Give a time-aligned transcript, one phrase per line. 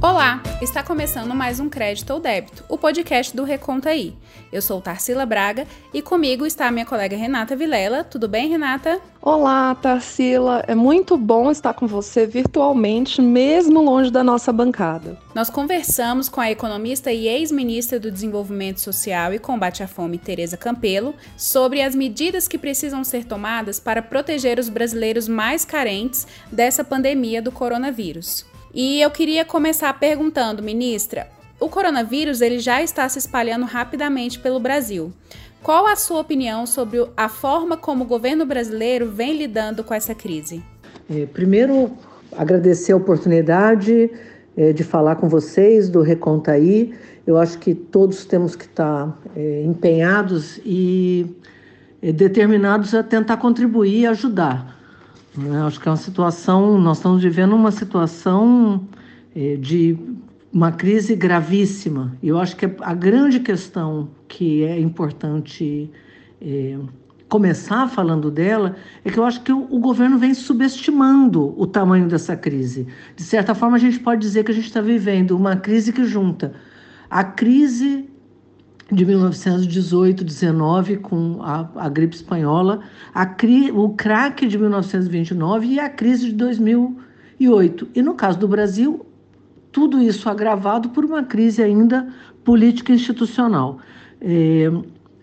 [0.00, 4.14] Olá, está começando mais um Crédito ou Débito, o podcast do Reconta aí.
[4.52, 8.04] Eu sou Tarsila Braga e comigo está a minha colega Renata Vilela.
[8.04, 9.00] Tudo bem, Renata?
[9.20, 10.62] Olá, Tarsila.
[10.68, 15.18] É muito bom estar com você virtualmente, mesmo longe da nossa bancada.
[15.34, 20.56] Nós conversamos com a economista e ex-ministra do Desenvolvimento Social e Combate à Fome, Tereza
[20.56, 26.84] Campelo, sobre as medidas que precisam ser tomadas para proteger os brasileiros mais carentes dessa
[26.84, 28.46] pandemia do coronavírus.
[28.74, 31.28] E eu queria começar perguntando, ministra,
[31.58, 35.12] o coronavírus ele já está se espalhando rapidamente pelo Brasil.
[35.62, 40.14] Qual a sua opinião sobre a forma como o governo brasileiro vem lidando com essa
[40.14, 40.62] crise?
[41.10, 41.90] É, primeiro,
[42.36, 44.10] agradecer a oportunidade
[44.56, 46.94] é, de falar com vocês do Reconta aí.
[47.26, 51.36] Eu acho que todos temos que estar é, empenhados e
[52.00, 54.77] é, determinados a tentar contribuir e ajudar.
[55.66, 58.86] Acho que é uma situação, nós estamos vivendo uma situação
[59.34, 59.96] é, de
[60.52, 62.16] uma crise gravíssima.
[62.22, 65.90] E eu acho que a grande questão que é importante
[66.40, 66.78] é,
[67.28, 72.08] começar falando dela é que eu acho que o, o, governo vem subestimando o tamanho
[72.08, 72.86] dessa crise.
[73.14, 76.04] De certa forma, a gente pode dizer que a gente está vivendo uma crise que
[76.04, 76.52] junta
[77.10, 78.07] a crise
[78.90, 82.80] de 1918, 19 com a, a gripe espanhola,
[83.12, 87.88] a cri, o crack de 1929 e a crise de 2008.
[87.94, 89.04] E no caso do Brasil,
[89.70, 92.08] tudo isso agravado por uma crise ainda
[92.42, 93.78] política institucional.
[94.20, 94.70] É,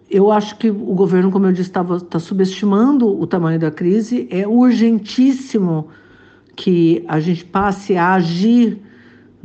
[0.09, 4.27] eu acho que o governo, como eu disse, está subestimando o tamanho da crise.
[4.29, 5.87] É urgentíssimo
[6.55, 8.79] que a gente passe a agir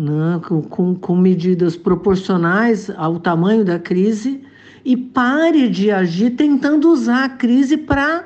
[0.01, 4.43] né, com, com medidas proporcionais ao tamanho da crise
[4.83, 8.25] e pare de agir tentando usar a crise para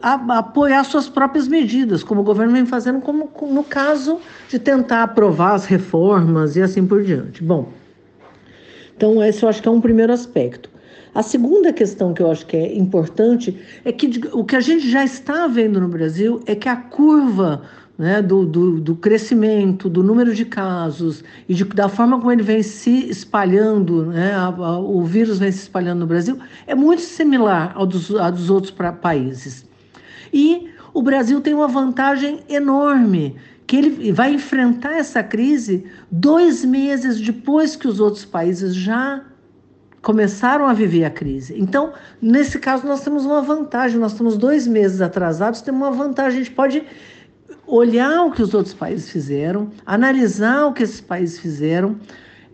[0.00, 5.54] apoiar suas próprias medidas, como o governo vem fazendo, como no caso de tentar aprovar
[5.54, 7.42] as reformas e assim por diante.
[7.42, 7.72] Bom,
[8.96, 10.70] então esse eu acho que é um primeiro aspecto.
[11.12, 14.88] A segunda questão que eu acho que é importante é que o que a gente
[14.88, 17.62] já está vendo no Brasil é que a curva
[18.02, 22.42] né, do, do, do, crescimento, do número de casos e de, da forma como ele
[22.42, 26.36] vem se espalhando, né, a, a, o vírus vem se espalhando no Brasil,
[26.66, 29.64] é muito similar ao dos, dos outros pra, países.
[30.32, 33.36] E o Brasil tem uma vantagem enorme,
[33.68, 39.22] que ele vai enfrentar essa crise dois meses depois que os outros países já
[40.02, 41.54] começaram a viver a crise.
[41.56, 46.40] Então, nesse caso, nós temos uma vantagem, nós estamos dois meses atrasados, temos uma vantagem,
[46.40, 46.82] a gente pode
[47.72, 51.96] olhar o que os outros países fizeram, analisar o que esses países fizeram,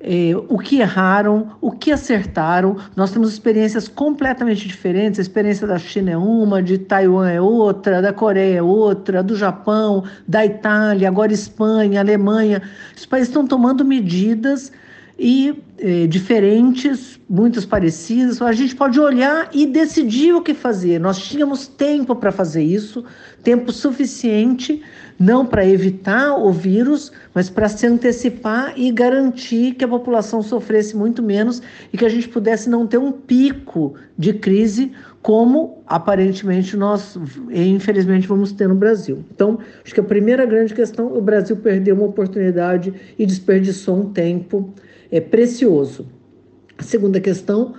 [0.00, 2.76] eh, o que erraram, o que acertaram.
[2.94, 5.18] Nós temos experiências completamente diferentes.
[5.18, 9.34] A experiência da China é uma, de Taiwan é outra, da Coreia é outra, do
[9.34, 12.62] Japão, da Itália, agora Espanha, Alemanha.
[12.96, 14.70] Os países estão tomando medidas
[15.18, 18.40] e eh, diferentes, muitas parecidas.
[18.40, 21.00] A gente pode olhar e decidir o que fazer.
[21.00, 23.04] Nós tínhamos tempo para fazer isso,
[23.42, 24.80] tempo suficiente,
[25.18, 30.96] não para evitar o vírus, mas para se antecipar e garantir que a população sofresse
[30.96, 31.60] muito menos
[31.92, 37.18] e que a gente pudesse não ter um pico de crise como aparentemente nós,
[37.50, 39.24] infelizmente, vamos ter no Brasil.
[39.34, 44.12] Então, acho que a primeira grande questão, o Brasil perdeu uma oportunidade e desperdiçou um
[44.12, 44.72] tempo
[45.10, 46.06] é precioso.
[46.76, 47.74] A segunda questão,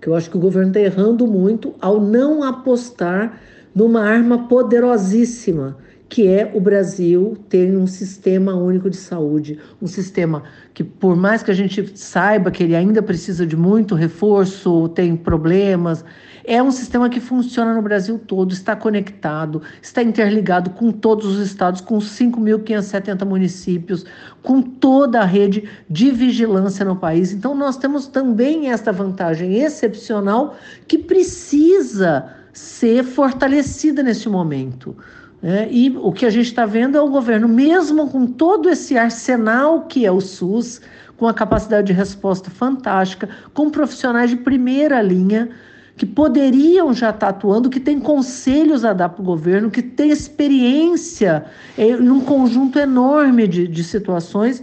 [0.00, 3.40] que eu acho que o governo está errando muito ao não apostar
[3.74, 5.76] numa arma poderosíssima,
[6.08, 11.42] que é o Brasil ter um sistema único de saúde, um sistema que, por mais
[11.42, 16.04] que a gente saiba que ele ainda precisa de muito reforço, tem problemas,
[16.44, 21.38] é um sistema que funciona no Brasil todo, está conectado, está interligado com todos os
[21.38, 24.04] estados, com 5.570 municípios,
[24.42, 27.32] com toda a rede de vigilância no país.
[27.32, 30.56] Então, nós temos também esta vantagem excepcional
[30.86, 34.96] que precisa ser fortalecida neste momento.
[35.42, 38.96] É, e o que a gente está vendo é o governo, mesmo com todo esse
[38.96, 40.80] arsenal que é o SUS,
[41.16, 45.50] com a capacidade de resposta fantástica, com profissionais de primeira linha,
[45.96, 50.10] que poderiam já estar atuando, que tem conselhos a dar para o governo, que tem
[50.10, 51.44] experiência
[51.78, 54.62] em um conjunto enorme de, de situações,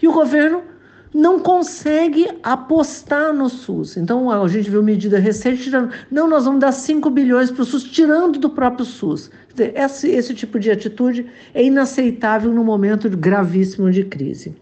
[0.00, 0.62] e o governo
[1.12, 3.96] não consegue apostar no SUS.
[3.96, 7.64] Então, a gente viu medida recente tirando, não, nós vamos dar 5 bilhões para o
[7.64, 9.30] SUS, tirando do próprio SUS.
[9.74, 14.54] Esse, esse tipo de atitude é inaceitável no momento gravíssimo de crise.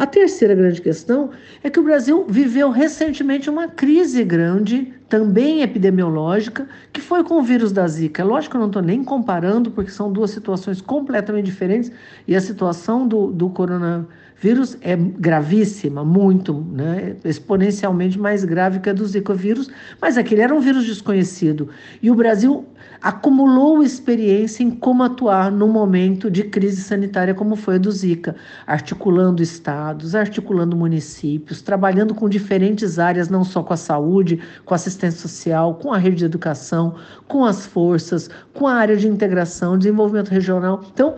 [0.00, 1.28] A terceira grande questão
[1.62, 7.42] é que o Brasil viveu recentemente uma crise grande, também epidemiológica, que foi com o
[7.42, 8.24] vírus da Zika.
[8.24, 11.92] Lógico que eu não estou nem comparando, porque são duas situações completamente diferentes,
[12.26, 14.08] e a situação do, do coronavírus
[14.40, 17.14] vírus é gravíssima, muito, né?
[17.24, 19.70] exponencialmente mais grave que a do Zika vírus,
[20.00, 21.68] mas aquele era um vírus desconhecido.
[22.02, 22.64] E o Brasil
[23.02, 28.36] acumulou experiência em como atuar no momento de crise sanitária como foi a do Zika,
[28.66, 34.76] articulando estados, articulando municípios, trabalhando com diferentes áreas, não só com a saúde, com a
[34.76, 36.94] assistência social, com a rede de educação,
[37.26, 40.84] com as forças, com a área de integração, desenvolvimento regional.
[40.92, 41.16] Então,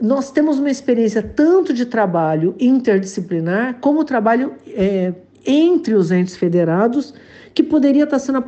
[0.00, 5.12] nós temos uma experiência tanto de trabalho interdisciplinar como trabalho é,
[5.46, 7.14] entre os entes federados
[7.54, 8.38] que poderia estar sendo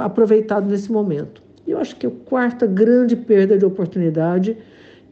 [0.00, 1.47] aproveitado nesse momento.
[1.68, 4.56] E eu acho que a quarta grande perda de oportunidade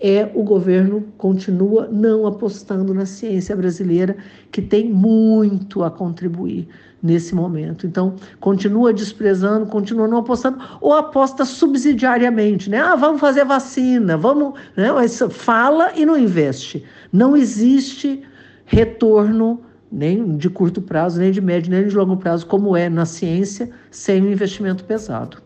[0.01, 4.17] é o governo continua não apostando na ciência brasileira,
[4.51, 6.67] que tem muito a contribuir
[7.03, 7.87] nesse momento.
[7.87, 12.79] Então, continua desprezando, continua não apostando, ou aposta subsidiariamente, né?
[12.79, 14.59] Ah, vamos fazer vacina, vamos.
[14.75, 14.91] Né?
[14.91, 16.83] Mas fala e não investe.
[17.13, 18.23] Não existe
[18.65, 19.61] retorno
[19.93, 23.69] nem de curto prazo, nem de médio, nem de longo prazo, como é na ciência,
[23.91, 25.45] sem um investimento pesado.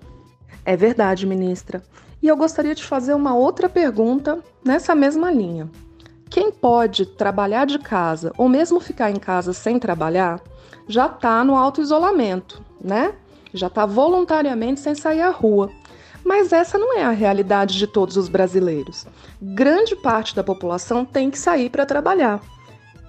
[0.64, 1.82] É verdade, ministra.
[2.22, 5.70] E eu gostaria de fazer uma outra pergunta nessa mesma linha.
[6.28, 10.40] Quem pode trabalhar de casa ou mesmo ficar em casa sem trabalhar
[10.86, 13.14] já está no auto-isolamento, né?
[13.52, 15.70] Já está voluntariamente sem sair à rua.
[16.24, 19.06] Mas essa não é a realidade de todos os brasileiros.
[19.40, 22.40] Grande parte da população tem que sair para trabalhar.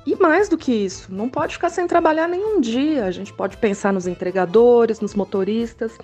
[0.05, 3.05] E mais do que isso, não pode ficar sem trabalhar nenhum dia.
[3.05, 5.97] A gente pode pensar nos entregadores, nos motoristas.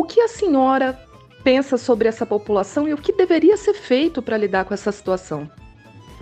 [0.00, 0.98] O que a senhora
[1.44, 5.46] pensa sobre essa população e o que deveria ser feito para lidar com essa situação?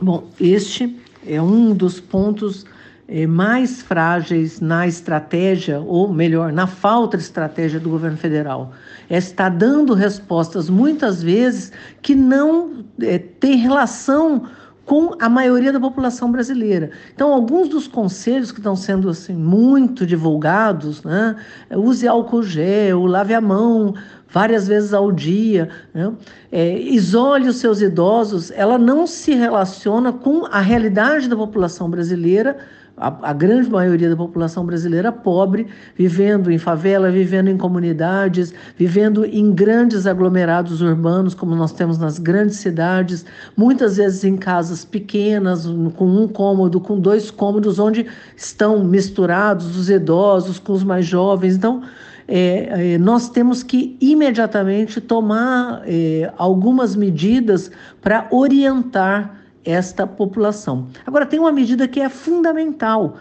[0.02, 2.66] Bom, este é um dos pontos
[3.06, 8.72] eh, mais frágeis na estratégia, ou melhor, na falta de estratégia do governo federal.
[9.08, 11.70] É está dando respostas muitas vezes
[12.02, 14.48] que não é, têm relação
[14.88, 16.90] com a maioria da população brasileira.
[17.14, 21.37] Então, alguns dos conselhos que estão sendo assim muito divulgados, né,
[21.70, 23.94] use álcool gel, lave a mão
[24.31, 26.11] várias vezes ao dia, né,
[26.50, 32.56] é, isole os seus idosos, ela não se relaciona com a realidade da população brasileira
[33.00, 35.66] a, a, grande maioria da população brasileira pobre,
[35.96, 42.18] vivendo em favela, vivendo em comunidades, vivendo em grandes aglomerados urbanos, como nós temos nas
[42.18, 43.24] grandes cidades,
[43.56, 45.66] muitas vezes em casas pequenas,
[45.96, 48.06] com um cômodo, com dois cômodos, onde
[48.36, 51.56] estão misturados os idosos com os mais jovens.
[51.56, 51.82] Então,
[52.26, 57.70] é, é, nós temos que imediatamente tomar é, algumas medidas
[58.02, 60.88] para orientar esta população.
[61.06, 63.16] Agora, tem uma medida que é fundamental.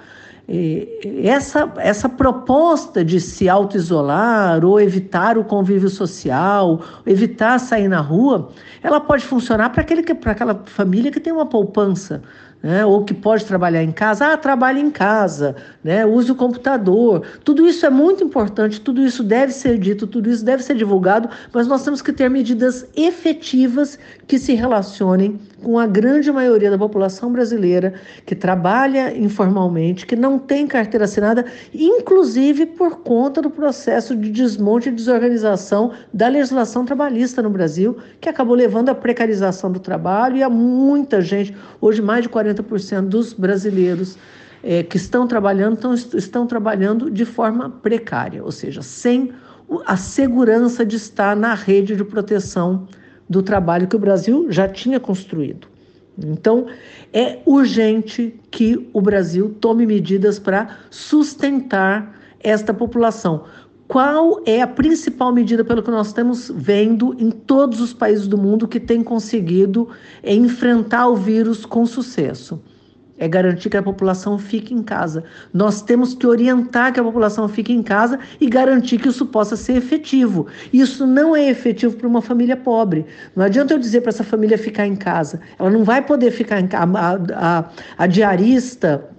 [0.49, 0.87] É,
[1.25, 8.49] essa, essa proposta de se auto-isolar ou evitar o convívio social, evitar sair na rua,
[8.81, 9.81] ela pode funcionar para
[10.31, 12.21] aquela família que tem uma poupança
[12.61, 12.85] né?
[12.85, 16.05] ou que pode trabalhar em casa, ah, trabalhe em casa, né?
[16.05, 17.23] use o computador.
[17.43, 21.29] Tudo isso é muito importante, tudo isso deve ser dito, tudo isso deve ser divulgado,
[21.53, 26.77] mas nós temos que ter medidas efetivas que se relacionem com a grande maioria da
[26.77, 27.93] população brasileira
[28.25, 34.89] que trabalha informalmente, que não tem carteira assinada, inclusive por conta do processo de desmonte
[34.89, 40.43] e desorganização da legislação trabalhista no Brasil, que acabou levando à precarização do trabalho e
[40.43, 42.46] a muita gente, hoje mais de 40%
[43.07, 44.17] dos brasileiros
[44.63, 49.31] é, que estão trabalhando estão, estão trabalhando de forma precária, ou seja, sem
[49.85, 52.87] a segurança de estar na rede de proteção
[53.29, 55.67] do trabalho que o Brasil já tinha construído.
[56.17, 56.65] Então,
[57.13, 63.43] é urgente que o Brasil tome medidas para sustentar esta população.
[63.87, 68.37] Qual é a principal medida, pelo que nós estamos vendo em todos os países do
[68.37, 69.89] mundo que tem conseguido
[70.23, 72.61] enfrentar o vírus com sucesso?
[73.17, 75.23] é garantir que a população fique em casa.
[75.53, 79.55] Nós temos que orientar que a população fique em casa e garantir que isso possa
[79.55, 80.47] ser efetivo.
[80.71, 83.05] Isso não é efetivo para uma família pobre.
[83.35, 85.41] Não adianta eu dizer para essa família ficar em casa.
[85.57, 86.77] Ela não vai poder ficar em casa.
[86.95, 87.65] A, a,
[87.97, 89.16] a diarista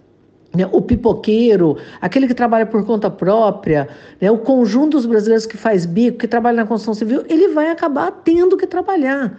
[0.58, 3.88] né, o pipoqueiro, aquele que trabalha por conta própria,
[4.20, 7.70] né, o conjunto dos brasileiros que faz bico, que trabalha na construção civil, ele vai
[7.70, 9.38] acabar tendo que trabalhar.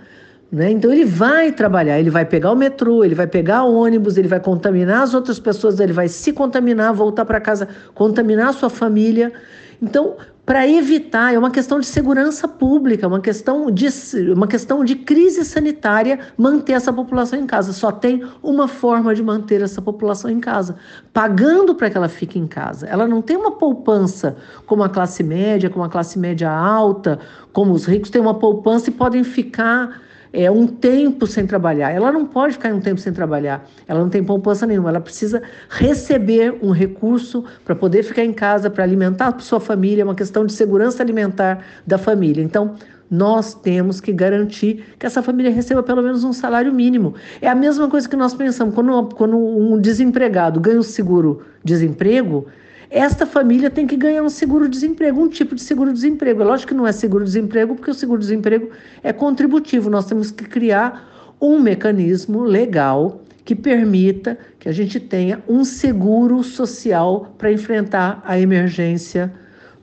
[0.50, 0.72] Né?
[0.72, 4.30] Então ele vai trabalhar, ele vai pegar o metrô, ele vai pegar o ônibus, ele
[4.30, 8.70] vai contaminar as outras pessoas, ele vai se contaminar, voltar para casa, contaminar a sua
[8.70, 9.34] família.
[9.82, 10.16] Então,
[10.50, 13.88] para evitar, é uma questão de segurança pública, uma questão de,
[14.36, 17.72] uma questão de crise sanitária manter essa população em casa.
[17.72, 20.76] Só tem uma forma de manter essa população em casa,
[21.14, 22.88] pagando para que ela fique em casa.
[22.88, 27.20] Ela não tem uma poupança como a classe média, como a classe média alta,
[27.54, 31.92] como os ricos têm uma poupança e podem ficar é, um tempo sem trabalhar.
[31.92, 33.68] Ela não pode ficar um tempo sem trabalhar.
[33.88, 34.90] Ela não tem poupança nenhuma.
[34.90, 40.02] Ela precisa receber um recurso para poder ficar em casa, para alimentar a sua família.
[40.02, 42.44] É uma questão de segurança alimentar da família.
[42.44, 42.76] Então,
[43.10, 47.16] nós temos que garantir que essa família receba pelo menos um salário mínimo.
[47.42, 48.76] É a mesma coisa que nós pensamos.
[48.76, 52.46] Quando, quando um desempregado ganha o seguro-desemprego,
[52.90, 56.42] esta família tem que ganhar um seguro-desemprego, um tipo de seguro-desemprego.
[56.42, 58.70] É lógico que não é seguro-desemprego, porque o seguro-desemprego
[59.04, 59.90] é contributivo.
[59.90, 66.44] Nós temos que criar um mecanismo legal que permita que a gente tenha um seguro
[66.44, 69.32] social para enfrentar a emergência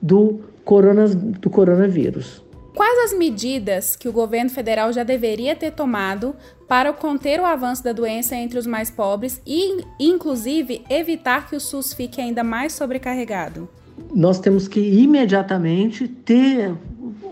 [0.01, 2.43] do, corona, do coronavírus.
[2.77, 6.35] Quais as medidas que o governo federal já deveria ter tomado
[6.67, 11.59] para conter o avanço da doença entre os mais pobres e, inclusive, evitar que o
[11.59, 13.67] SUS fique ainda mais sobrecarregado?
[14.13, 16.71] Nós temos que imediatamente ter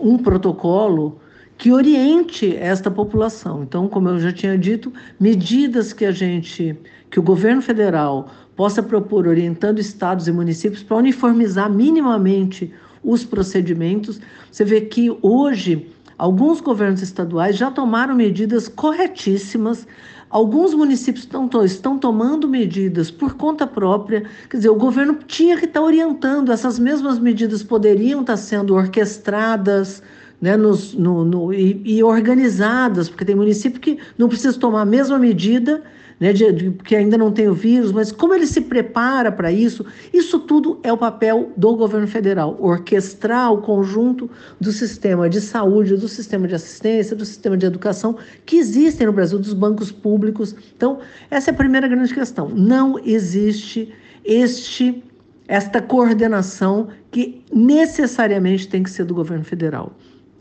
[0.00, 1.20] um protocolo
[1.56, 3.62] que oriente esta população.
[3.62, 6.76] Então, como eu já tinha dito, medidas que a gente,
[7.08, 12.74] que o governo federal possa propor orientando estados e municípios para uniformizar minimamente
[13.06, 14.20] os procedimentos.
[14.50, 15.86] Você vê que hoje
[16.18, 19.86] alguns governos estaduais já tomaram medidas corretíssimas.
[20.28, 24.24] Alguns municípios estão, estão tomando medidas por conta própria.
[24.50, 30.02] Quer dizer, o governo tinha que estar orientando, essas mesmas medidas poderiam estar sendo orquestradas,
[30.40, 34.84] né, nos, no, no, e, e, organizadas, porque tem município que não precisa tomar a
[34.84, 35.82] mesma medida
[36.18, 39.52] né, de, de, que ainda não tem o vírus, mas como ele se prepara para
[39.52, 44.30] isso, isso tudo é o papel do governo federal, orquestrar o conjunto
[44.60, 49.12] do sistema de saúde, do sistema de assistência, do sistema de educação que existem no
[49.12, 50.54] Brasil, dos bancos públicos.
[50.74, 50.98] Então,
[51.30, 52.48] essa é a primeira grande questão.
[52.48, 53.92] Não existe
[54.24, 55.02] este
[55.48, 59.92] esta coordenação que necessariamente tem que ser do governo federal.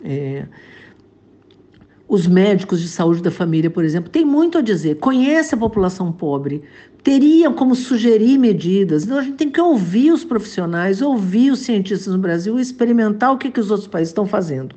[0.03, 0.45] É,
[2.07, 6.11] os médicos de saúde da família, por exemplo, têm muito a dizer, conhece a população
[6.11, 6.61] pobre,
[7.03, 9.05] teriam como sugerir medidas.
[9.05, 13.33] Então a gente tem que ouvir os profissionais, ouvir os cientistas no Brasil e experimentar
[13.33, 14.75] o que, que os outros países estão fazendo.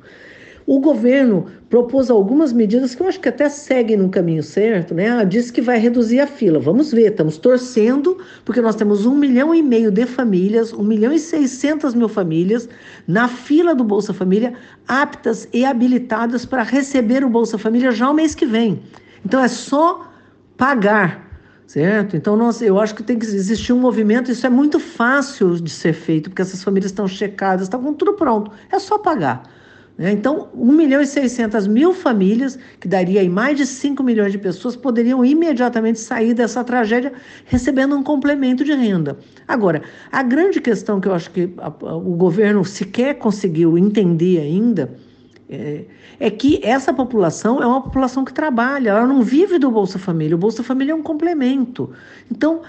[0.69, 5.25] O governo propôs algumas medidas que eu acho que até seguem no caminho certo, né?
[5.25, 6.59] Disse que vai reduzir a fila.
[6.59, 11.11] Vamos ver, estamos torcendo, porque nós temos um milhão e meio de famílias, um milhão
[11.11, 12.69] e seiscentas mil famílias
[13.07, 14.53] na fila do Bolsa Família,
[14.87, 18.83] aptas e habilitadas para receber o Bolsa Família já o mês que vem.
[19.25, 20.07] Então é só
[20.55, 21.27] pagar
[21.65, 22.15] certo?
[22.15, 25.69] Então, nós, eu acho que tem que existir um movimento, isso é muito fácil de
[25.69, 29.58] ser feito, porque essas famílias estão checadas, estão com tudo pronto, é só pagar.
[29.99, 30.13] Né?
[30.13, 34.37] Então, 1 milhão e 600 mil famílias, que daria aí mais de 5 milhões de
[34.37, 37.11] pessoas, poderiam imediatamente sair dessa tragédia
[37.43, 39.19] recebendo um complemento de renda.
[39.45, 41.49] Agora, a grande questão que eu acho que
[41.81, 44.89] o governo sequer conseguiu entender ainda
[45.49, 45.83] é,
[46.17, 50.35] é, que essa população é uma população que trabalha, ela não vive do Bolsa Família.
[50.35, 51.89] O Bolsa Família é um complemento.
[52.31, 52.61] Então,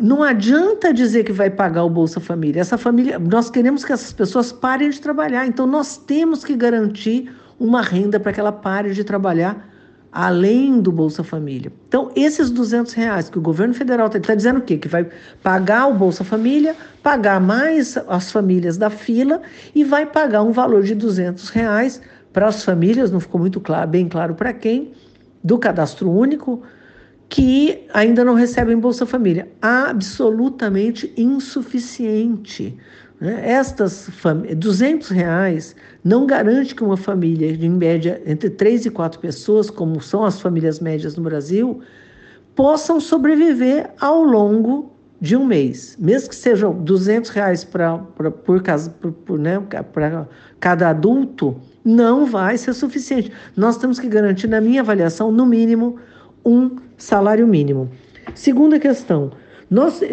[0.00, 2.60] não adianta dizer que vai pagar o Bolsa Família.
[2.60, 5.46] Essa família, nós queremos que essas pessoas parem de trabalhar.
[5.46, 9.68] Então nós temos que garantir uma renda para que ela pare de trabalhar
[10.12, 11.72] além do Bolsa Família.
[11.88, 14.78] Então esses 200 reais que o governo federal está tá dizendo o quê?
[14.78, 15.08] Que vai
[15.42, 19.42] pagar o Bolsa Família, pagar mais as famílias da fila
[19.74, 22.00] e vai pagar um valor de 200 reais
[22.32, 24.92] para as famílias, não ficou muito claro, bem claro para quem,
[25.42, 26.62] do cadastro único,
[27.28, 29.48] que ainda não recebem Bolsa Família.
[29.60, 32.76] Absolutamente insuficiente.
[33.20, 33.42] Né?
[33.44, 34.08] Estas
[34.56, 39.68] 200 reais não garante que uma família de, em média, entre três e quatro pessoas,
[39.68, 41.80] como são as famílias médias no Brasil,
[42.54, 45.96] possam sobreviver ao longo de um mês.
[45.98, 49.60] Mesmo que sejam 200 reais pra, pra, por, casa, por, né,
[49.92, 50.26] para
[50.60, 53.32] cada adulto, não vai ser suficiente.
[53.56, 55.98] Nós temos que garantir, na minha avaliação, no mínimo
[56.44, 57.88] um salário mínimo.
[58.34, 59.30] Segunda questão.
[59.70, 60.06] Nós, e,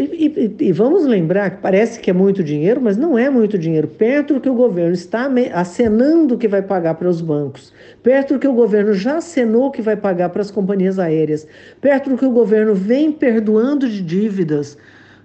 [0.60, 3.88] e, e, vamos lembrar que parece que é muito dinheiro, mas não é muito dinheiro.
[3.88, 7.72] Perto do que o governo está acenando que vai pagar para os bancos,
[8.04, 11.48] perto do que o governo já acenou que vai pagar para as companhias aéreas,
[11.80, 14.78] perto do que o governo vem perdoando de dívidas,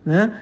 [0.07, 0.33] né?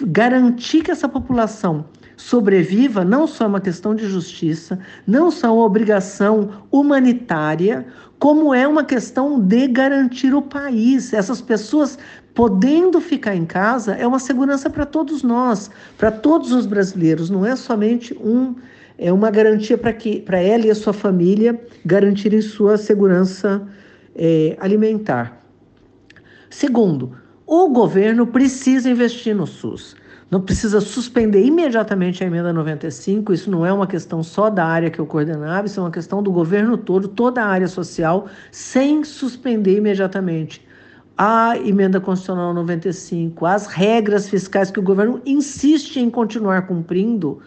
[0.00, 1.84] garantir que essa população
[2.16, 7.86] sobreviva não só é uma questão de justiça, não só é uma obrigação humanitária,
[8.18, 11.12] como é uma questão de garantir o país.
[11.12, 11.98] Essas pessoas
[12.34, 17.44] podendo ficar em casa é uma segurança para todos nós, para todos os brasileiros, não
[17.44, 18.54] é somente um
[18.98, 23.66] é uma garantia para que para ela e a sua família garantirem sua segurança
[24.14, 25.38] é, alimentar.
[26.48, 27.12] Segundo,
[27.46, 29.94] o governo precisa investir no SUS.
[30.30, 33.32] Não precisa suspender imediatamente a emenda 95.
[33.32, 36.22] Isso não é uma questão só da área que eu coordenava, isso é uma questão
[36.22, 40.66] do governo todo, toda a área social, sem suspender imediatamente
[41.16, 47.40] a emenda constitucional 95, as regras fiscais que o governo insiste em continuar cumprindo,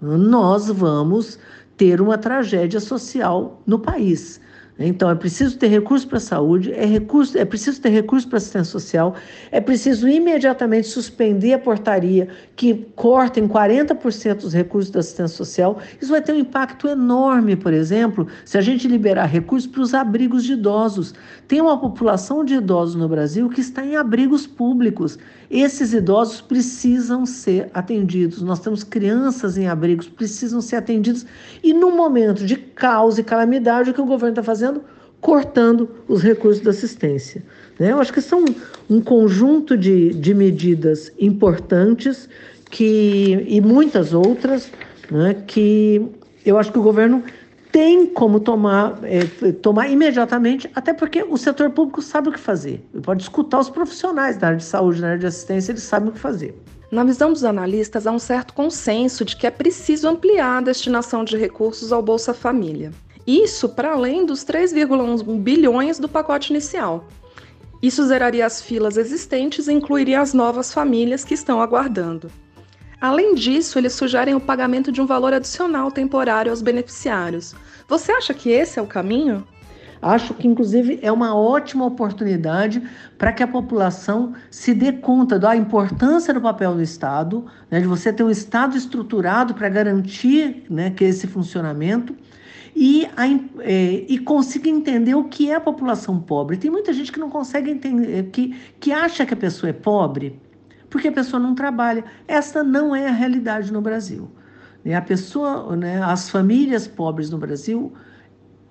[0.00, 1.38] nós vamos
[1.76, 4.40] ter uma tragédia social no país.
[4.78, 8.38] Então, é preciso ter recurso para a saúde, é, recurso, é preciso ter recurso para
[8.38, 9.16] assistência social,
[9.50, 15.78] é preciso imediatamente suspender a portaria que corta em 40% os recursos da assistência social.
[16.00, 19.94] Isso vai ter um impacto enorme, por exemplo, se a gente liberar recursos para os
[19.94, 21.12] abrigos de idosos.
[21.48, 25.18] Tem uma população de idosos no Brasil que está em abrigos públicos.
[25.50, 28.42] Esses idosos precisam ser atendidos.
[28.42, 31.24] Nós temos crianças em abrigos, precisam ser atendidos.
[31.62, 34.82] E no momento de caos e calamidade, o que o governo está fazendo?
[35.20, 37.42] Cortando os recursos da assistência.
[37.78, 37.92] Né?
[37.92, 38.44] Eu acho que são
[38.90, 42.28] um conjunto de, de medidas importantes
[42.70, 44.70] que, e muitas outras
[45.10, 46.06] né, que
[46.44, 47.22] eu acho que o governo
[47.72, 52.84] tem como tomar, é, tomar imediatamente, até porque o setor público sabe o que fazer.
[52.92, 56.08] Ele pode escutar os profissionais da área de saúde, da área de assistência, eles sabem
[56.08, 56.54] o que fazer.
[56.90, 61.22] Na visão dos analistas, há um certo consenso de que é preciso ampliar a destinação
[61.22, 62.92] de recursos ao Bolsa Família.
[63.26, 67.06] Isso para além dos 3,1 bilhões do pacote inicial.
[67.82, 72.30] Isso zeraria as filas existentes e incluiria as novas famílias que estão aguardando.
[73.00, 77.54] Além disso, eles sugerem o pagamento de um valor adicional temporário aos beneficiários.
[77.86, 79.46] Você acha que esse é o caminho?
[80.02, 82.82] Acho que, inclusive, é uma ótima oportunidade
[83.16, 87.86] para que a população se dê conta da importância do papel do Estado, né, de
[87.86, 92.16] você ter um Estado estruturado para garantir né, que esse funcionamento
[92.74, 93.26] e, a,
[93.60, 96.56] é, e consiga entender o que é a população pobre.
[96.56, 100.40] Tem muita gente que não consegue entender, que, que acha que a pessoa é pobre
[100.90, 102.04] porque a pessoa não trabalha.
[102.26, 104.30] Essa não é a realidade no Brasil.
[104.84, 104.94] Né?
[104.94, 107.92] A pessoa, né, as famílias pobres no Brasil,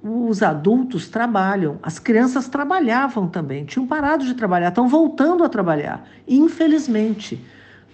[0.04, 6.08] os adultos trabalham, as crianças trabalhavam também, tinham parado de trabalhar, estão voltando a trabalhar,
[6.28, 7.44] infelizmente.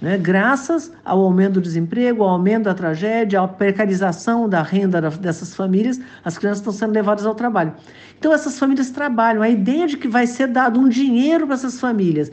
[0.02, 0.18] Né?
[0.18, 6.00] Graças ao aumento do desemprego, ao aumento da tragédia, à precarização da renda dessas famílias,
[6.26, 7.74] as crianças estão sendo levadas ao trabalho.
[8.20, 9.42] Então, essas famílias trabalham.
[9.42, 12.30] A ideia de que vai ser dado um dinheiro para essas famílias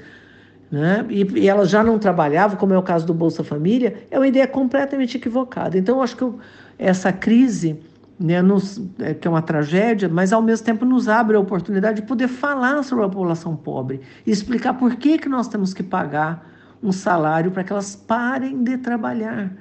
[0.70, 1.04] né?
[1.09, 4.28] E, e elas já não trabalhavam, como é o caso do Bolsa Família, é uma
[4.28, 5.76] ideia completamente equivocada.
[5.76, 6.38] Então, eu acho que eu,
[6.78, 7.80] essa crise,
[8.18, 12.02] né, nos, é, que é uma tragédia, mas ao mesmo tempo nos abre a oportunidade
[12.02, 15.83] de poder falar sobre a população pobre e explicar por que, que nós temos que
[15.83, 16.48] pagar
[16.83, 19.52] um salário para que elas parem de trabalhar,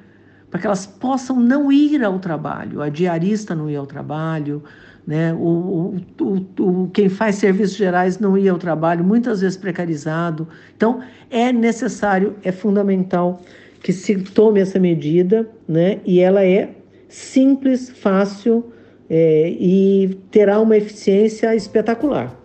[0.49, 4.63] para que elas possam não ir ao trabalho, a diarista não ir ao trabalho,
[5.09, 5.33] né?
[5.33, 10.47] O, o, o, quem faz serviços gerais não ia ao trabalho, muitas vezes precarizado.
[10.77, 13.41] Então, é necessário, é fundamental
[13.81, 15.99] que se tome essa medida, né?
[16.05, 16.75] e ela é
[17.07, 18.71] simples, fácil
[19.09, 22.37] é, e terá uma eficiência espetacular.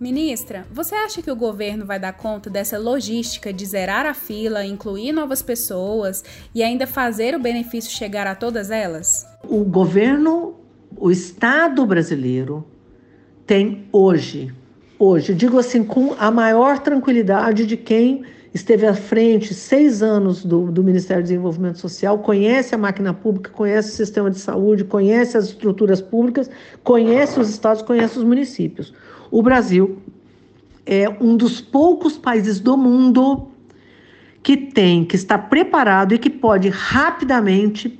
[0.00, 4.64] Ministra, você acha que o governo vai dar conta dessa logística de zerar a fila,
[4.64, 9.24] incluir novas pessoas e ainda fazer o benefício chegar a todas elas?
[9.48, 10.57] O governo
[11.00, 12.64] o Estado brasileiro
[13.46, 14.52] tem hoje,
[14.98, 20.72] hoje, digo assim, com a maior tranquilidade de quem esteve à frente seis anos do,
[20.72, 25.36] do Ministério do Desenvolvimento Social, conhece a máquina pública, conhece o sistema de saúde, conhece
[25.36, 26.50] as estruturas públicas,
[26.82, 28.92] conhece os estados, conhece os municípios.
[29.30, 29.98] O Brasil
[30.84, 33.48] é um dos poucos países do mundo
[34.42, 37.98] que tem, que está preparado e que pode rapidamente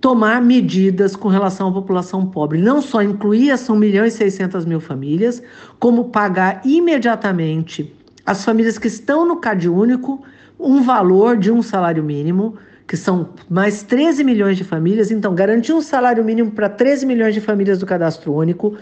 [0.00, 2.60] tomar medidas com relação à população pobre.
[2.60, 5.42] Não só incluir as 1 milhão e 600 mil famílias,
[5.78, 10.22] como pagar imediatamente as famílias que estão no CAD único
[10.58, 12.56] um valor de um salário mínimo,
[12.86, 15.10] que são mais 13 milhões de famílias.
[15.10, 18.76] Então, garantir um salário mínimo para 13 milhões de famílias do cadastro único,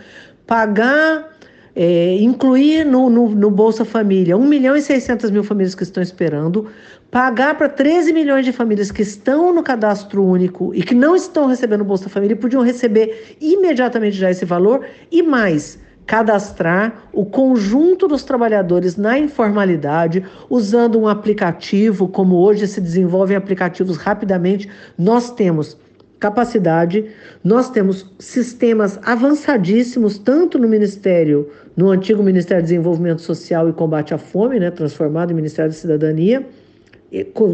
[0.46, 1.35] pagar
[1.76, 6.02] é, incluir no, no, no, Bolsa Família 1 milhão e 600 mil famílias que estão
[6.02, 6.68] esperando,
[7.10, 11.46] pagar para 13 milhões de famílias que estão no cadastro único e que não estão
[11.46, 18.22] recebendo Bolsa Família podiam receber imediatamente já esse valor e mais cadastrar o conjunto dos
[18.22, 25.76] trabalhadores na informalidade, usando um aplicativo, como hoje se desenvolvem aplicativos rapidamente, nós temos
[26.18, 27.10] capacidade,
[27.44, 34.14] nós temos sistemas avançadíssimos, tanto no Ministério, no antigo Ministério do Desenvolvimento Social e Combate
[34.14, 36.46] à Fome, né, transformado em Ministério da Cidadania.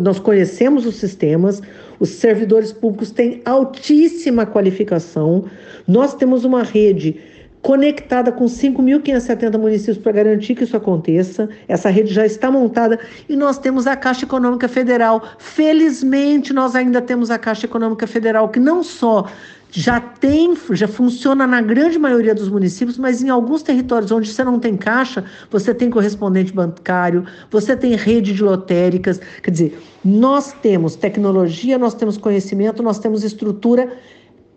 [0.01, 1.61] Nós conhecemos os sistemas,
[1.99, 5.45] os servidores públicos têm altíssima qualificação,
[5.87, 7.21] nós temos uma rede
[7.61, 11.49] conectada com 5.570 municípios para garantir que isso aconteça.
[11.69, 15.23] Essa rede já está montada e nós temos a Caixa Econômica Federal.
[15.39, 19.27] Felizmente, nós ainda temos a Caixa Econômica Federal, que não só
[19.75, 24.45] já tem, já funciona na grande maioria dos municípios, mas em alguns territórios onde você
[24.45, 29.19] não tem caixa, você tem correspondente bancário, você tem rede de lotéricas.
[29.43, 33.91] Quer dizer, nós temos tecnologia, nós temos conhecimento, nós temos estrutura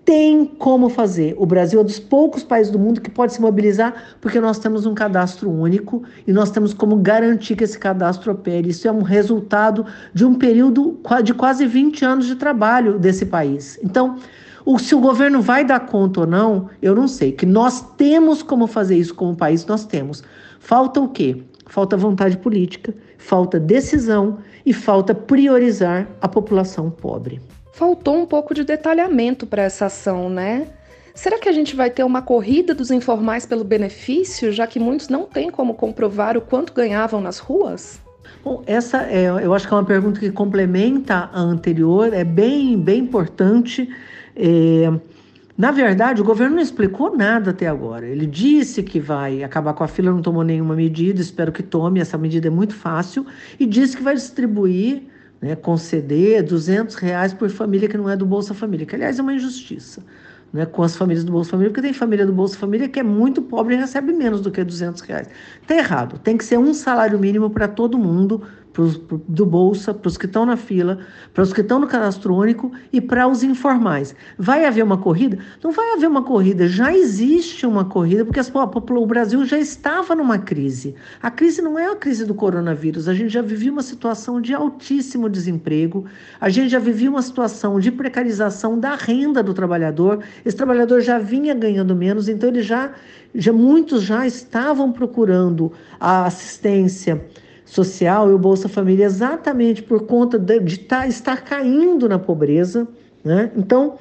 [0.03, 1.33] tem como fazer.
[1.35, 4.59] O Brasil é um dos poucos países do mundo que pode se mobilizar porque nós
[4.59, 8.69] temos um cadastro único e nós temos como garantir que esse cadastro opere.
[8.69, 13.79] Isso é um resultado de um período de quase 20 anos de trabalho desse país.
[13.83, 14.17] Então,
[14.65, 17.31] o, se o governo vai dar conta ou não, eu não sei.
[17.31, 20.23] Que nós temos como fazer isso como país, nós temos.
[20.59, 21.43] Falta o quê?
[21.67, 27.39] Falta vontade política, falta decisão e falta priorizar a população pobre
[27.75, 30.65] faltou um pouco de detalhamento para essa ação, né?
[31.13, 35.09] Será que a gente vai ter uma corrida dos informais pelo benefício, já que muitos
[35.09, 37.99] não têm como comprovar o quanto ganhavam nas ruas?
[38.43, 42.77] Bom, essa é, eu acho que é uma pergunta que complementa a anterior, é bem,
[42.77, 43.89] bem importante.
[44.35, 44.91] É,
[45.57, 48.05] na verdade, o governo não explicou nada até agora.
[48.05, 51.99] Ele disse que vai acabar com a fila, não tomou nenhuma medida, espero que tome,
[51.99, 53.25] essa medida é muito fácil,
[53.59, 55.03] e disse que vai distribuir
[55.41, 59.21] né, conceder 200 reais por família que não é do Bolsa Família, que aliás é
[59.21, 60.03] uma injustiça
[60.55, 63.03] né, com as famílias do Bolsa Família, porque tem família do Bolsa Família que é
[63.03, 65.29] muito pobre e recebe menos do que 200 reais.
[65.61, 68.41] Está errado, tem que ser um salário mínimo para todo mundo,
[68.75, 70.99] pros, pro, do Bolsa, para os que estão na fila,
[71.33, 74.13] para os que estão no cadastro único e para os informais.
[74.37, 75.39] Vai haver uma corrida?
[75.63, 80.37] Não vai haver uma corrida, já existe uma corrida, porque o Brasil já estava numa
[80.37, 80.93] crise.
[81.23, 84.53] A crise não é a crise do coronavírus, a gente já vivia uma situação de
[84.53, 86.05] altíssimo desemprego,
[86.39, 91.17] a gente já vivia uma situação de precarização da renda do trabalhador, esse trabalhador já
[91.17, 92.91] vinha ganhando menos, então ele já,
[93.33, 97.23] já muitos já estavam procurando a assistência
[97.65, 102.87] social e o Bolsa Família exatamente por conta de, de tá, estar caindo na pobreza.
[103.23, 103.51] Né?
[103.57, 103.97] Então,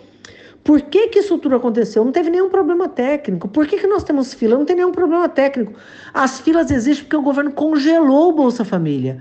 [0.62, 2.04] por que, que isso tudo aconteceu?
[2.04, 3.48] Não teve nenhum problema técnico.
[3.48, 4.56] Por que, que nós temos fila?
[4.56, 5.72] Não tem nenhum problema técnico.
[6.12, 9.18] As filas existem porque o governo congelou o Bolsa Família.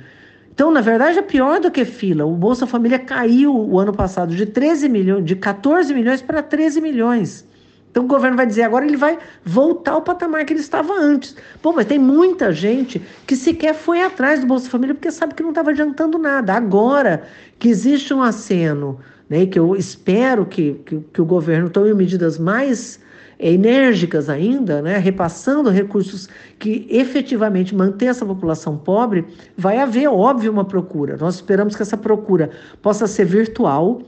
[0.54, 2.26] Então, na verdade, é pior do que fila.
[2.26, 6.80] O Bolsa Família caiu o ano passado de 13 milhões, de 14 milhões para 13
[6.80, 7.46] milhões.
[7.94, 11.36] Então o governo vai dizer agora ele vai voltar ao patamar que ele estava antes.
[11.62, 15.44] Bom, mas tem muita gente que sequer foi atrás do Bolsa Família porque sabe que
[15.44, 16.56] não estava adiantando nada.
[16.56, 17.22] Agora
[17.60, 22.40] que existe um aceno, né, que eu espero que, que, que o governo tome medidas
[22.40, 23.00] mais
[23.38, 26.28] é, enérgicas ainda, né, repassando recursos
[26.58, 29.24] que efetivamente mantêm essa população pobre,
[29.56, 31.16] vai haver, óbvio, uma procura.
[31.16, 32.50] Nós esperamos que essa procura
[32.82, 34.02] possa ser virtual,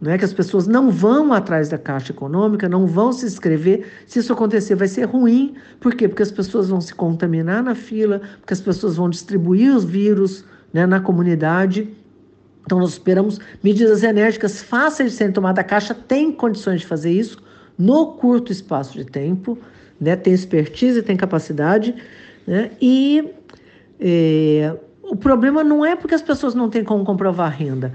[0.00, 3.86] não é que as pessoas não vão atrás da Caixa Econômica, não vão se inscrever.
[4.06, 5.54] Se isso acontecer, vai ser ruim.
[5.80, 6.06] Por quê?
[6.06, 10.44] Porque as pessoas vão se contaminar na fila, porque as pessoas vão distribuir os vírus
[10.72, 11.88] né, na comunidade.
[12.64, 15.64] Então, nós esperamos medidas enérgicas fáceis de serem tomadas.
[15.64, 17.42] A Caixa tem condições de fazer isso
[17.76, 19.58] no curto espaço de tempo,
[20.00, 21.94] né, tem expertise, tem capacidade.
[22.46, 23.32] Né, e
[23.98, 27.92] é, o problema não é porque as pessoas não têm como comprovar renda.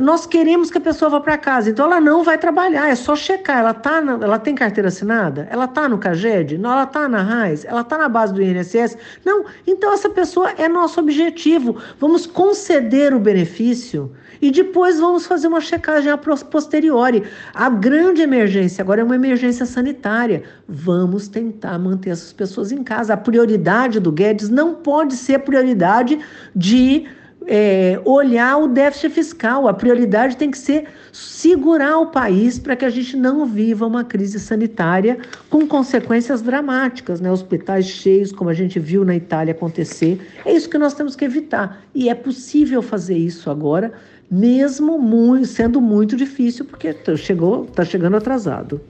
[0.00, 3.14] Nós queremos que a pessoa vá para casa, então ela não vai trabalhar, é só
[3.14, 3.58] checar.
[3.58, 5.46] Ela, tá na, ela tem carteira assinada?
[5.50, 6.56] Ela está no CAGED?
[6.56, 7.66] Não, ela está na RAIS?
[7.66, 8.96] Ela está na base do INSS?
[9.26, 11.76] Não, então essa pessoa é nosso objetivo.
[12.00, 17.22] Vamos conceder o benefício e depois vamos fazer uma checagem a posteriori.
[17.52, 20.44] A grande emergência agora é uma emergência sanitária.
[20.66, 23.12] Vamos tentar manter essas pessoas em casa.
[23.12, 26.18] A prioridade do Guedes não pode ser prioridade
[26.56, 27.06] de
[27.46, 29.68] é, olhar o déficit fiscal.
[29.68, 34.04] A prioridade tem que ser segurar o país para que a gente não viva uma
[34.04, 35.18] crise sanitária
[35.50, 37.30] com consequências dramáticas, né?
[37.30, 40.20] Hospitais cheios, como a gente viu na Itália acontecer.
[40.44, 41.82] É isso que nós temos que evitar.
[41.94, 43.92] E é possível fazer isso agora,
[44.30, 48.80] mesmo muito, sendo muito difícil, porque chegou, está chegando atrasado.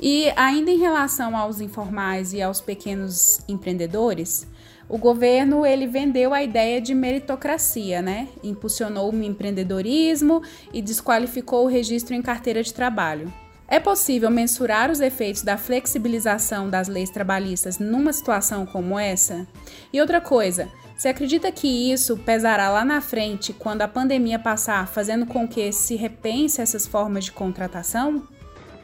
[0.00, 4.46] E ainda em relação aos informais e aos pequenos empreendedores,
[4.88, 8.28] o governo ele vendeu a ideia de meritocracia, né?
[8.42, 10.42] Impulsionou o empreendedorismo
[10.72, 13.32] e desqualificou o registro em carteira de trabalho.
[13.66, 19.46] É possível mensurar os efeitos da flexibilização das leis trabalhistas numa situação como essa?
[19.92, 24.86] E outra coisa, você acredita que isso pesará lá na frente quando a pandemia passar,
[24.86, 28.22] fazendo com que se repense essas formas de contratação?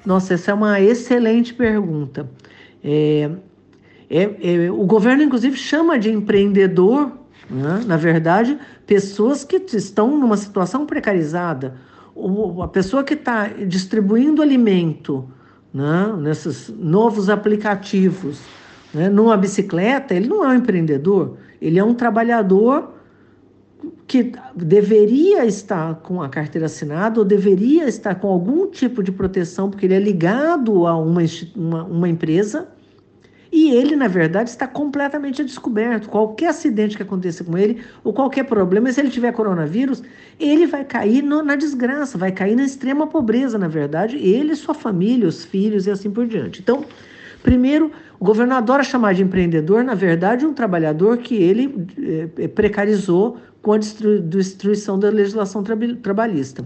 [0.05, 2.29] Nossa, essa é uma excelente pergunta.
[2.83, 3.31] É,
[4.11, 7.13] é, é, o governo, inclusive, chama de empreendedor,
[7.49, 7.85] né?
[7.87, 11.77] na verdade, pessoas que estão numa situação precarizada.
[12.61, 15.29] A pessoa que está distribuindo alimento
[15.73, 18.41] né, nesses novos aplicativos.
[18.93, 19.09] Né?
[19.09, 22.95] Numa bicicleta, ele não é um empreendedor, ele é um trabalhador
[24.09, 29.71] que deveria estar com a carteira assinada ou deveria estar com algum tipo de proteção,
[29.71, 31.23] porque ele é ligado a uma,
[31.55, 32.69] uma, uma empresa
[33.53, 36.09] e ele, na verdade, está completamente descoberto.
[36.09, 40.03] Qualquer acidente que aconteça com ele, ou qualquer problema, se ele tiver coronavírus,
[40.39, 44.75] ele vai cair no, na desgraça, vai cair na extrema pobreza, na verdade, ele, sua
[44.75, 46.61] família, os filhos e assim por diante.
[46.61, 46.85] Então,
[47.43, 51.87] primeiro, o governo adora chamar de empreendedor, na verdade, um trabalhador que ele
[52.39, 56.65] é, precarizou com a destruição da legislação tra trabalhista.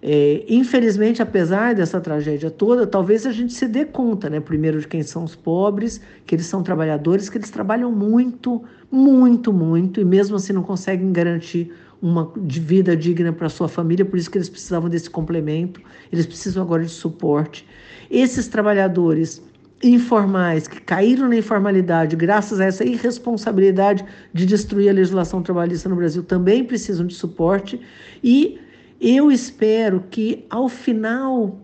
[0.00, 4.38] É, infelizmente, apesar dessa tragédia toda, talvez a gente se dê conta, né?
[4.38, 9.52] Primeiro, de quem são os pobres, que eles são trabalhadores, que eles trabalham muito, muito,
[9.52, 14.30] muito, e mesmo assim não conseguem garantir uma vida digna para sua família, por isso
[14.30, 15.80] que eles precisavam desse complemento,
[16.12, 17.66] eles precisam agora de suporte.
[18.08, 19.42] Esses trabalhadores
[19.82, 25.96] informais que caíram na informalidade graças a essa irresponsabilidade de destruir a legislação trabalhista no
[25.96, 27.80] Brasil também precisam de suporte
[28.22, 28.58] e
[29.00, 31.58] eu espero que ao final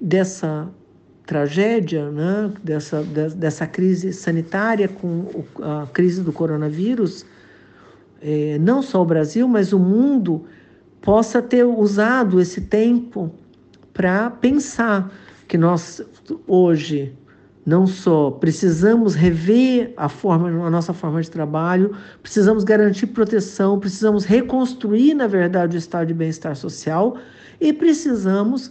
[0.00, 0.68] dessa
[1.26, 7.26] tragédia, né, dessa, dessa crise sanitária com a crise do coronavírus,
[8.22, 10.44] é, não só o Brasil, mas o mundo
[11.02, 13.30] possa ter usado esse tempo
[13.92, 15.12] para pensar
[15.46, 16.00] que nós
[16.46, 17.12] hoje
[17.66, 24.24] não só precisamos rever a forma, a nossa forma de trabalho, precisamos garantir proteção, precisamos
[24.24, 27.18] reconstruir, na verdade, o estado de bem-estar social
[27.60, 28.70] e precisamos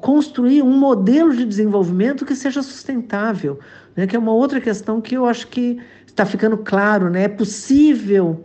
[0.00, 3.58] construir um modelo de desenvolvimento que seja sustentável,
[3.96, 4.06] né?
[4.06, 7.24] que é uma outra questão que eu acho que está ficando claro, né?
[7.24, 8.44] É possível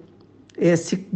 [0.58, 1.08] é, se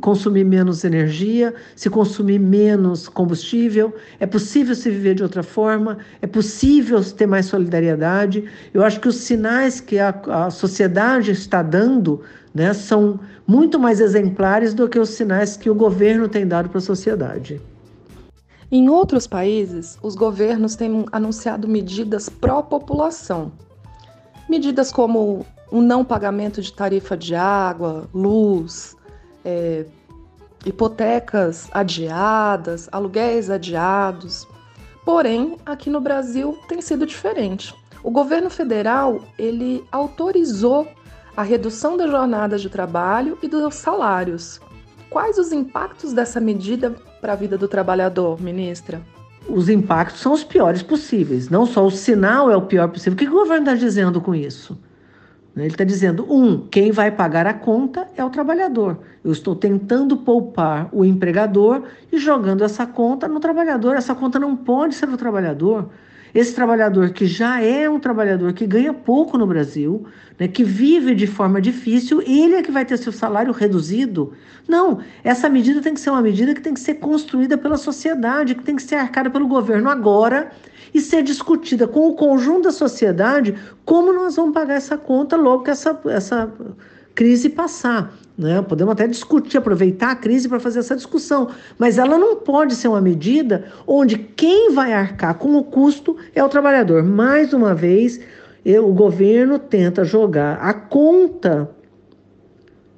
[0.00, 6.26] consumir menos energia, se consumir menos combustível, é possível se viver de outra forma, é
[6.26, 8.44] possível ter mais solidariedade.
[8.74, 12.22] Eu acho que os sinais que a, a sociedade está dando
[12.54, 16.78] né, são muito mais exemplares do que os sinais que o governo tem dado para
[16.78, 17.60] a sociedade.
[18.70, 23.52] Em outros países, os governos têm anunciado medidas pró-população.
[24.48, 28.96] Medidas como um não pagamento de tarifa de água, luz,
[29.44, 29.86] é,
[30.64, 34.46] hipotecas adiadas, aluguéis adiados.
[35.04, 37.74] Porém, aqui no Brasil tem sido diferente.
[38.02, 40.86] O governo federal ele autorizou
[41.36, 44.60] a redução da jornada de trabalho e dos salários.
[45.10, 49.00] Quais os impactos dessa medida para a vida do trabalhador, ministra?
[49.48, 51.48] Os impactos são os piores possíveis.
[51.48, 53.12] Não só o sinal é o pior possível.
[53.12, 54.76] O que o governo está dizendo com isso?
[55.56, 55.64] Né?
[55.64, 58.98] Ele está dizendo: um, quem vai pagar a conta é o trabalhador.
[59.24, 63.96] Eu estou tentando poupar o empregador e jogando essa conta no trabalhador.
[63.96, 65.88] Essa conta não pode ser do trabalhador.
[66.36, 70.04] Esse trabalhador que já é um trabalhador que ganha pouco no Brasil,
[70.38, 74.34] né, que vive de forma difícil, ele é que vai ter seu salário reduzido.
[74.68, 78.54] Não, essa medida tem que ser uma medida que tem que ser construída pela sociedade,
[78.54, 80.52] que tem que ser arcada pelo governo agora
[80.92, 85.62] e ser discutida com o conjunto da sociedade como nós vamos pagar essa conta logo
[85.62, 86.52] que essa, essa
[87.14, 88.12] crise passar.
[88.36, 88.60] Né?
[88.60, 92.88] Podemos até discutir, aproveitar a crise para fazer essa discussão, mas ela não pode ser
[92.88, 97.02] uma medida onde quem vai arcar com o custo é o trabalhador.
[97.02, 98.20] Mais uma vez,
[98.64, 101.70] o governo tenta jogar a conta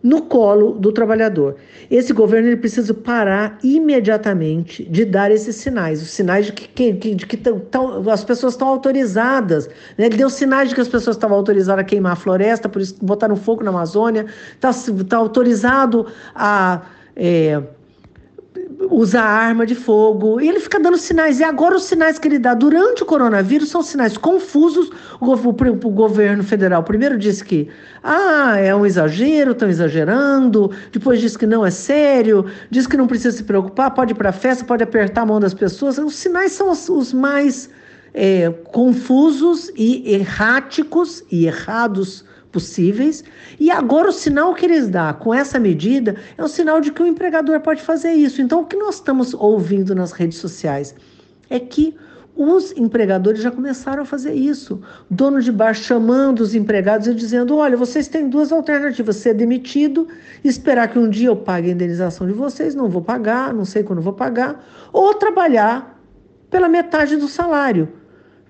[0.03, 1.57] no colo do trabalhador.
[1.91, 7.15] Esse governo ele precisa parar imediatamente de dar esses sinais, os sinais de que, que,
[7.15, 9.69] de que tão, tão, as pessoas estão autorizadas.
[9.97, 10.07] Né?
[10.07, 12.97] Ele deu sinais de que as pessoas estavam autorizadas a queimar a floresta, por isso
[13.03, 14.71] botaram fogo na Amazônia, está
[15.09, 16.83] tá autorizado a.
[17.17, 17.61] É,
[18.91, 21.41] usar arma de fogo, e ele fica dando sinais.
[21.41, 24.91] E agora os sinais que ele dá durante o coronavírus são sinais confusos.
[25.21, 27.69] O, o, o governo federal primeiro disse que
[28.03, 33.07] ah, é um exagero, estão exagerando, depois disse que não é sério, diz que não
[33.07, 35.99] precisa se preocupar, pode ir para a festa, pode apertar a mão das pessoas.
[35.99, 37.69] Os sinais são os, os mais
[38.15, 43.25] é, confusos e erráticos e errados possíveis.
[43.59, 47.03] E agora o sinal que eles dão com essa medida é um sinal de que
[47.03, 48.43] o empregador pode fazer isso.
[48.43, 50.95] Então, o que nós estamos ouvindo nas redes sociais
[51.49, 51.97] é que
[52.39, 54.81] os empregadores já começaram a fazer isso.
[55.11, 60.07] Dono de bar chamando os empregados e dizendo: olha, vocês têm duas alternativas: ser demitido,
[60.45, 63.83] esperar que um dia eu pague a indenização de vocês, não vou pagar, não sei
[63.83, 66.01] quando vou pagar, ou trabalhar
[66.49, 67.89] pela metade do salário.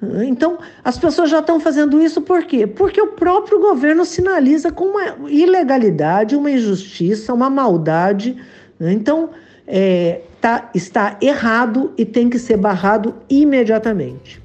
[0.00, 2.66] Então, as pessoas já estão fazendo isso por quê?
[2.66, 8.36] Porque o próprio governo sinaliza com uma ilegalidade, uma injustiça, uma maldade.
[8.78, 8.92] Né?
[8.92, 9.30] Então,
[9.66, 14.40] é, tá, está errado e tem que ser barrado imediatamente.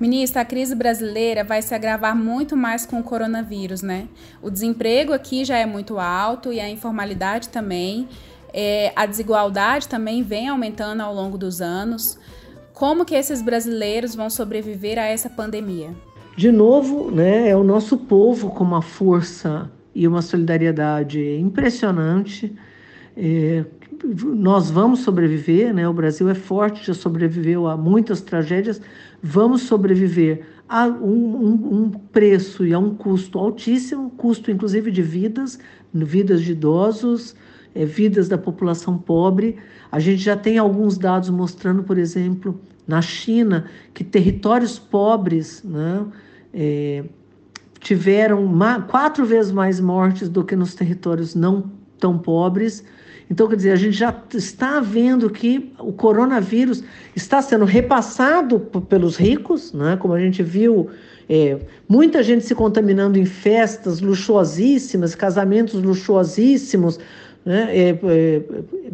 [0.00, 4.06] Ministra, a crise brasileira vai se agravar muito mais com o coronavírus, né?
[4.40, 8.08] O desemprego aqui já é muito alto e a informalidade também.
[8.54, 12.16] É, a desigualdade também vem aumentando ao longo dos anos.
[12.78, 15.90] Como que esses brasileiros vão sobreviver a essa pandemia?
[16.36, 22.54] De novo, né, é o nosso povo com uma força e uma solidariedade impressionante.
[23.16, 23.64] É,
[24.24, 25.88] nós vamos sobreviver, né?
[25.88, 28.80] O Brasil é forte, já sobreviveu a muitas tragédias.
[29.20, 35.02] Vamos sobreviver a um, um, um preço e a um custo altíssimo, custo inclusive de
[35.02, 35.58] vidas,
[35.92, 37.34] vidas de idosos,
[37.74, 39.56] é, vidas da população pobre.
[39.90, 46.06] A gente já tem alguns dados mostrando, por exemplo, na China, que territórios pobres, né?
[46.52, 47.04] É,
[47.80, 48.50] tiveram
[48.88, 52.84] quatro vezes mais mortes do que nos territórios não tão pobres.
[53.30, 56.82] Então, quer dizer, a gente já está vendo que o coronavírus
[57.14, 59.96] está sendo repassado pelos ricos, né?
[59.98, 60.88] como a gente viu,
[61.28, 66.98] é, muita gente se contaminando em festas luxuosíssimas, casamentos luxuosíssimos,
[67.44, 67.68] né?
[67.74, 68.42] É, é,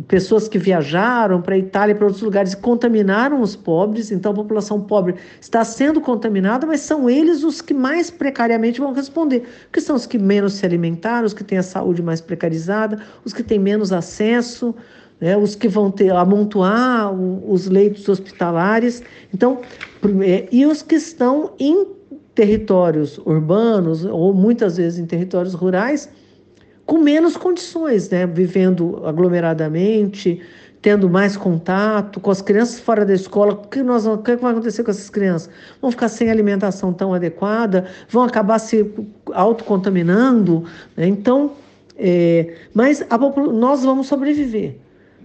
[0.06, 4.32] pessoas que viajaram para a Itália e para outros lugares e contaminaram os pobres, então
[4.32, 9.42] a população pobre está sendo contaminada, mas são eles os que mais precariamente vão responder,
[9.72, 13.32] que são os que menos se alimentaram, os que têm a saúde mais precarizada, os
[13.32, 14.74] que têm menos acesso,
[15.20, 15.36] né?
[15.36, 19.02] os que vão ter amontoar os leitos hospitalares,
[19.32, 19.60] então
[20.22, 21.86] é, e os que estão em
[22.34, 26.08] territórios urbanos ou muitas vezes em territórios rurais
[26.86, 28.26] com menos condições, né?
[28.26, 30.40] Vivendo aglomeradamente,
[30.82, 33.54] tendo mais contato com as crianças fora da escola.
[33.54, 35.50] O que, nós, o que vai acontecer com essas crianças?
[35.80, 38.92] Vão ficar sem alimentação tão adequada, vão acabar se
[39.32, 40.64] autocontaminando.
[40.96, 41.06] Né?
[41.06, 41.52] Então,
[41.96, 44.83] é, mas a, nós vamos sobreviver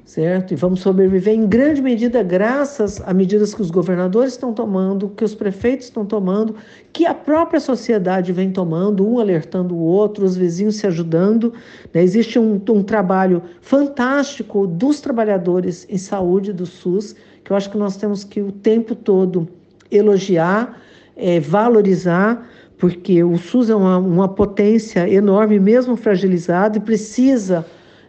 [0.09, 0.53] certo?
[0.53, 5.23] E vamos sobreviver em grande medida graças a medidas que os governadores estão tomando, que
[5.23, 6.55] os prefeitos estão tomando,
[6.91, 11.53] que a própria sociedade vem tomando, um alertando o outro, os vizinhos se ajudando.
[11.93, 12.01] Né?
[12.01, 17.77] Existe um, um trabalho fantástico dos trabalhadores em saúde do SUS, que eu acho que
[17.77, 19.47] nós temos que o tempo todo
[19.91, 20.81] elogiar,
[21.15, 27.63] é, valorizar, porque o SUS é uma, uma potência enorme, mesmo fragilizado, e precisa